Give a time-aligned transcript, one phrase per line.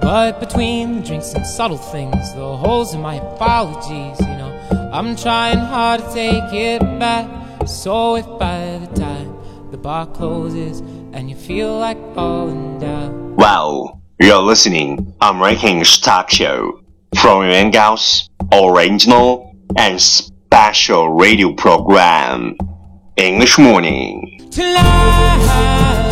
[0.00, 5.58] But between drinks and subtle things, the holes in my apologies, you know, I'm trying
[5.58, 7.28] hard to take it back.
[7.66, 9.36] So if by the time
[9.70, 10.80] the bar closes
[11.12, 16.80] and you feel like falling down, Wow, you're listening American Talk Show
[17.20, 22.56] from Yuan Gao's original and special radio program,
[23.16, 24.48] English Morning.
[24.50, 26.02] tonight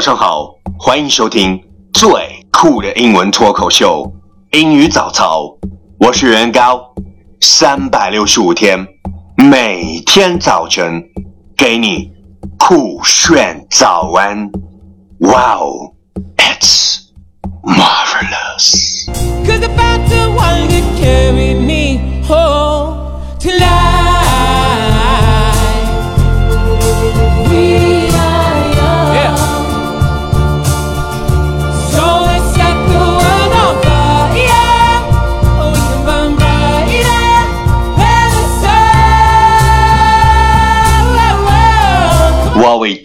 [0.00, 1.62] 早上好，欢迎收听
[1.92, 2.10] 最
[2.50, 4.10] 酷的英文脱口秀——
[4.52, 5.44] 英语早操。
[5.98, 6.80] 我是袁高，
[7.42, 8.88] 三百六十五天，
[9.36, 11.02] 每天早晨
[11.54, 12.10] 给你
[12.58, 14.50] 酷炫早安。
[15.18, 15.92] Wow,
[16.38, 17.00] it's
[17.62, 19.04] marvelous.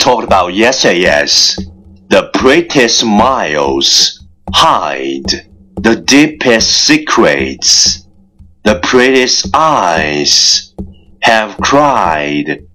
[0.05, 1.57] talked about yesterday is
[2.09, 5.51] the prettiest smiles hide
[5.81, 8.07] the deepest secrets.
[8.65, 10.75] The prettiest eyes
[11.23, 12.67] have cried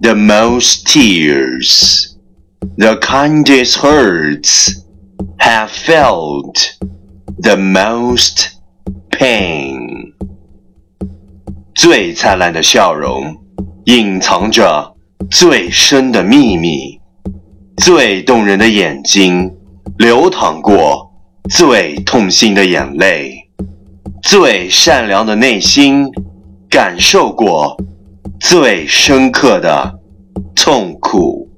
[0.00, 2.16] the most tears.
[2.78, 4.82] The kindest hearts
[5.38, 6.78] have felt
[7.38, 8.60] the most
[9.12, 10.14] pain.
[11.74, 13.36] 最灿烂的笑容
[13.84, 14.94] 隐藏着
[15.29, 16.99] 最深的秘密，
[17.77, 19.51] 最动人的眼睛
[19.97, 21.11] 流淌过
[21.49, 23.49] 最痛心的眼泪，
[24.23, 26.09] 最善良的内心
[26.69, 27.77] 感受过
[28.39, 29.99] 最深刻的
[30.55, 31.49] 痛苦。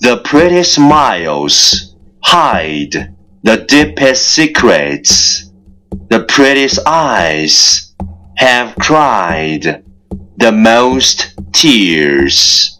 [0.00, 3.08] The prettiest smiles hide
[3.42, 5.44] the deepest secrets.
[6.10, 7.92] The prettiest eyes
[8.36, 9.82] have cried
[10.37, 12.79] the most tears.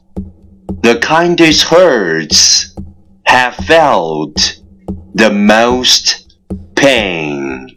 [0.82, 2.76] The kindest hearts
[3.24, 4.60] have felt
[5.14, 6.38] the most
[6.76, 7.76] pain.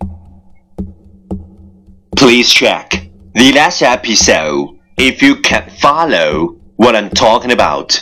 [2.17, 7.99] Please check the last episode if you can follow what I'm talking about.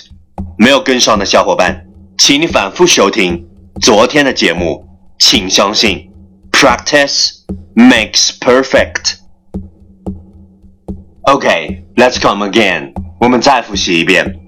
[0.58, 1.86] 没有跟上的小伙伴，
[2.18, 3.48] 请你反复收听
[3.80, 4.86] 昨天的节目。
[5.18, 6.10] 请相信，
[6.50, 7.42] practice
[7.74, 9.18] makes perfect。
[11.26, 12.92] Okay, let's come again.
[13.20, 14.40] 我们再复习一遍。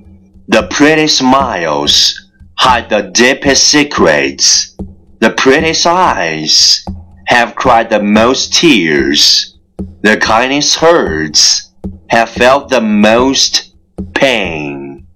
[0.48, 2.14] The pretty smiles
[2.56, 4.74] hide the deepest secrets.
[5.20, 6.82] The prettiest eyes
[7.26, 9.54] have cried the most tears.
[10.02, 11.70] The kindest hearts
[12.08, 13.72] have felt the most
[14.14, 15.06] pain.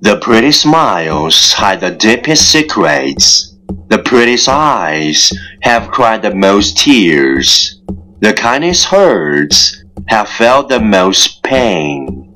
[0.00, 3.54] The pretty smiles hide the deepest secrets.
[3.88, 7.79] The prettiest eyes have cried the most tears.
[8.20, 12.26] The kindest hearts have felt the most pain.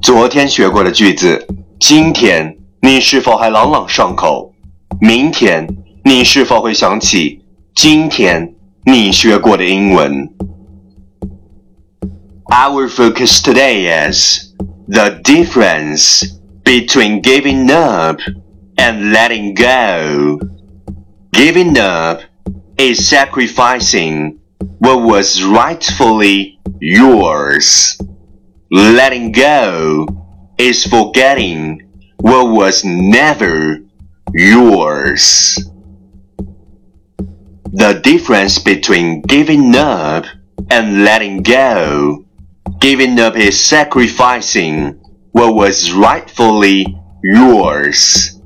[0.00, 1.46] 昨天学过的句子，
[1.78, 4.54] 今天你是否还朗朗上口？
[5.00, 5.66] 明天
[6.04, 7.42] 你是否会想起
[7.74, 8.54] 今天
[8.84, 10.28] 你学过的英文？
[12.46, 14.52] Our focus today is
[14.88, 16.24] the difference
[16.64, 18.20] between giving up
[18.76, 20.40] and letting go.
[21.32, 22.22] Giving up
[22.77, 24.39] is sacrificing
[24.79, 27.97] what was rightfully yours.
[28.71, 30.07] Letting go
[30.57, 33.79] is forgetting what was never
[34.33, 35.59] yours.
[37.71, 40.25] The difference between giving up
[40.69, 42.25] and letting go
[42.79, 44.99] Giving up is sacrificing
[45.31, 46.85] what was rightfully
[47.23, 48.39] yours.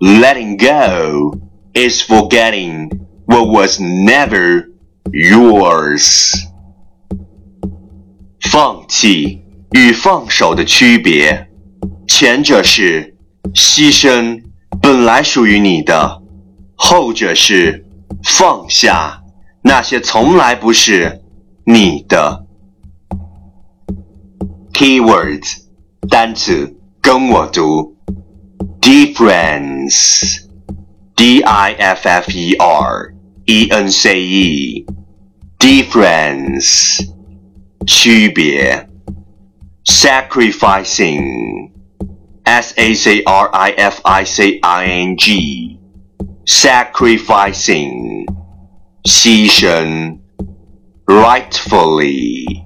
[0.00, 1.34] Letting go
[1.74, 4.65] is forgetting what was never
[5.11, 6.33] yours.
[8.51, 11.47] 放弃与放手的区别，
[12.07, 13.15] 前者是
[13.53, 14.41] 牺牲
[14.81, 16.21] 本来属于你的，
[16.75, 17.85] 后者是
[18.23, 19.21] 放下
[19.61, 21.21] 那些从来不是
[21.65, 22.45] 你的。
[24.73, 25.57] Keywords
[26.09, 27.95] 单词跟我读，
[28.81, 33.12] difference。D I F F E R
[33.45, 34.85] E N C E
[35.57, 37.01] difference
[37.85, 38.87] 区别
[39.85, 41.71] sacrificing
[42.43, 45.79] S A C R I F I C I N G
[46.45, 48.25] sacrificing
[49.03, 50.19] 牺牲
[51.05, 52.65] rightfully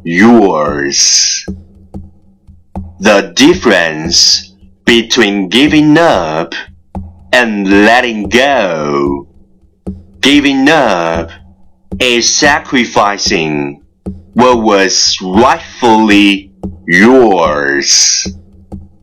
[0.05, 1.45] yours.
[3.01, 4.55] The difference
[4.85, 6.55] between giving up
[7.33, 9.27] and letting go.
[10.21, 11.31] Giving up
[11.99, 13.84] is sacrificing
[14.34, 16.52] what was rightfully
[16.88, 18.28] yours.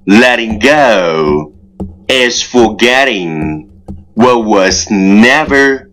[0.06, 1.54] Letting go
[2.08, 3.82] is forgetting
[4.14, 5.90] what was never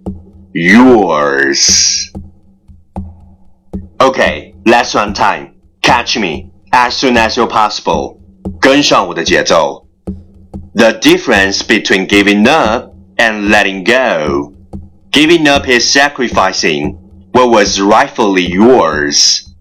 [0.53, 2.11] yours.
[3.99, 5.55] Okay, last one time.
[5.81, 8.19] Catch me as soon as you're possible.
[8.59, 9.87] 跟上我的节奏.
[10.75, 14.53] The difference between giving up and letting go
[15.13, 16.97] Giving up is sacrificing
[17.31, 19.53] what was rightfully yours.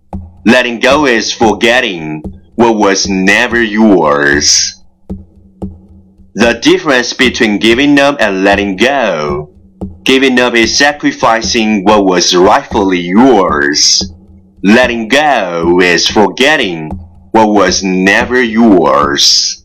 [0.45, 2.23] Letting go is forgetting
[2.57, 4.83] what was never yours.
[6.35, 9.51] The difference between giving up and letting go.
[10.05, 14.13] Giving up is sacrificing what was rightfully yours.
[14.65, 16.91] Letting go is forgetting
[17.33, 19.65] what was never yours.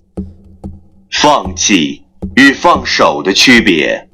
[1.12, 2.04] 放弃
[2.36, 4.10] 与放手的区别，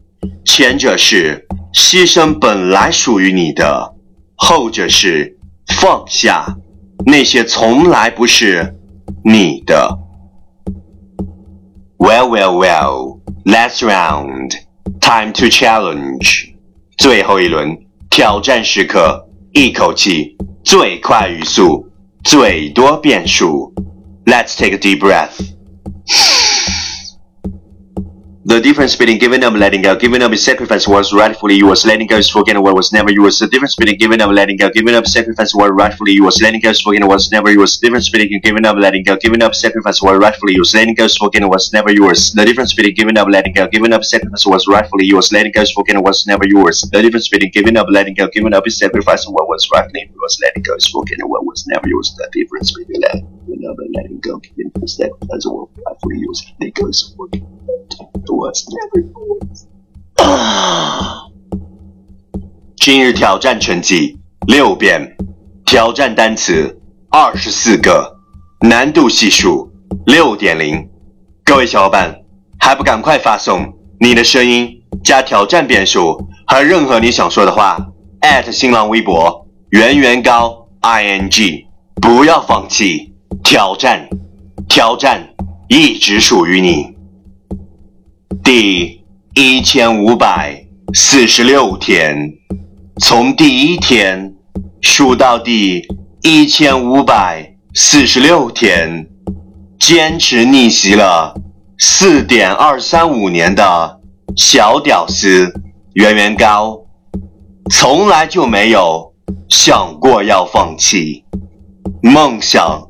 [0.45, 3.94] 前者是 牺牲本来属于你的，
[4.36, 6.56] 后者是放下
[7.06, 8.76] 那些从来不是
[9.24, 9.98] 你的。
[11.98, 13.20] Well, well, well.
[13.44, 14.52] Last round.
[15.00, 16.54] Time to challenge.
[16.96, 17.78] 最后一轮
[18.10, 21.88] 挑战时刻，一口气最快语速，
[22.24, 23.72] 最多变数。
[24.26, 25.57] Let's take a deep breath.
[28.48, 29.94] The difference between giving up and letting go.
[29.94, 31.84] Giving up is sacrifice was rightfully yours.
[31.84, 33.38] Letting go is forgetting what was never yours.
[33.38, 34.70] The difference between giving up and letting go.
[34.70, 36.40] Giving up sacrifice what rightfully yours.
[36.40, 37.78] Letting go is forgetting what was never yours.
[37.78, 39.18] The difference between giving up and letting go.
[39.18, 40.72] Giving up sacrifice what rightfully yours.
[40.72, 42.32] Letting go is forgetting what was never yours.
[42.32, 43.68] The difference between giving up and letting go.
[43.68, 45.30] Giving up sacrifice was rightfully yours.
[45.30, 46.80] Letting go is forgetting what was never yours.
[46.90, 48.28] The difference between giving up and letting go.
[48.32, 50.38] Giving up is sacrificing what was rightfully yours.
[50.40, 52.16] Letting go is forgetting what was never yours.
[52.16, 54.38] The difference between letting up and letting go.
[54.40, 56.40] Giving up sacrifice what was rightfully yours.
[56.58, 57.57] Letting go is forgetting
[57.96, 59.66] what was never yours.
[62.76, 65.16] 今日挑战成绩六遍，
[65.64, 66.80] 挑战单词
[67.10, 68.16] 二十四个，
[68.60, 69.70] 难度系数
[70.06, 70.88] 六点零。
[71.44, 72.20] 各位小伙伴，
[72.58, 77.78] 还不赶快发送你的声音加挑战变数和任何你想说的话
[78.50, 81.66] 新浪微博圆圆高 ing，
[82.00, 84.08] 不要放弃，挑战，
[84.68, 85.34] 挑战
[85.68, 86.97] 一直属于你。
[88.44, 89.04] 第
[89.34, 92.34] 一千五百四十六天，
[93.00, 94.34] 从第一天
[94.82, 95.86] 数到第
[96.22, 99.06] 一千五百四十六天，
[99.78, 101.34] 坚持逆袭了
[101.78, 104.00] 四点二三五年的
[104.36, 105.50] 小屌丝
[105.94, 106.78] 圆圆高，
[107.70, 109.14] 从来就没有
[109.48, 111.24] 想过要放弃，
[112.02, 112.88] 梦想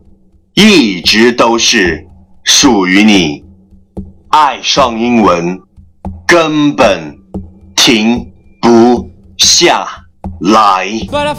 [0.55, 2.07] 一直都是
[2.45, 3.48] 属于你。
[4.31, 5.59] 爱上英文
[6.27, 7.17] 根本
[7.75, 8.31] 停
[8.61, 9.87] 不下
[10.41, 10.87] 来。
[11.11, 11.35] But